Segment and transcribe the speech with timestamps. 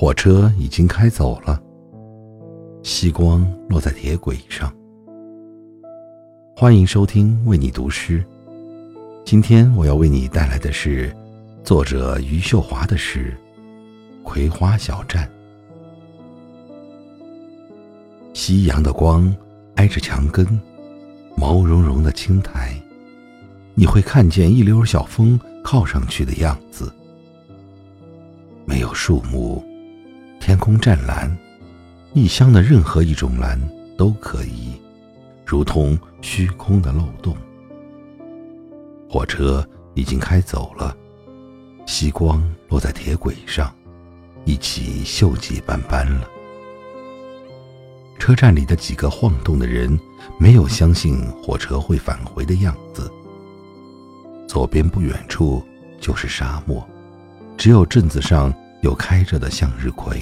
[0.00, 1.60] 火车已经开走了，
[2.84, 4.72] 夕光落在铁轨上。
[6.56, 8.24] 欢迎收听为你读诗。
[9.24, 11.12] 今天我要为你带来的是
[11.64, 13.36] 作者余秀华的诗
[14.22, 15.26] 《葵花小站》。
[18.34, 19.34] 夕阳的光
[19.74, 20.46] 挨着墙根，
[21.36, 22.80] 毛茸茸的青苔，
[23.74, 26.88] 你会看见一溜小风靠上去的样子。
[28.64, 29.60] 没有树木。
[30.48, 31.30] 天空湛蓝，
[32.14, 33.60] 异乡的任何一种蓝
[33.98, 34.80] 都可以，
[35.44, 37.36] 如同虚空的漏洞。
[39.10, 39.62] 火车
[39.92, 40.96] 已经开走了，
[41.84, 43.70] 夕光落在铁轨上，
[44.46, 46.26] 一起锈迹斑斑了。
[48.18, 50.00] 车站里的几个晃动的人，
[50.40, 53.12] 没有相信火车会返回的样子。
[54.48, 55.62] 左边不远处
[56.00, 56.82] 就是沙漠，
[57.58, 58.50] 只有镇子上。
[58.88, 60.18] 有开着的向日葵，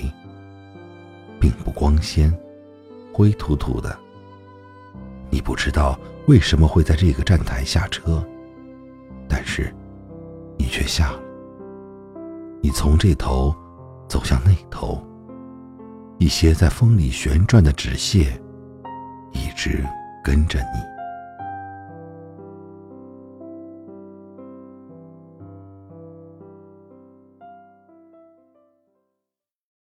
[1.41, 2.37] 并不光鲜，
[3.13, 3.97] 灰土土的。
[5.31, 8.27] 你不知道为什么会在这个站台下车，
[9.29, 9.73] 但是
[10.59, 11.21] 你却下了。
[12.61, 13.55] 你从这头
[14.09, 15.01] 走向那头，
[16.19, 18.37] 一些在风里旋转的纸屑，
[19.31, 19.85] 一直
[20.25, 20.96] 跟着你。